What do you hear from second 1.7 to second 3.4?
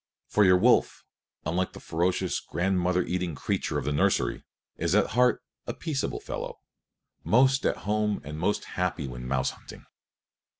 the ferocious, grandmother eating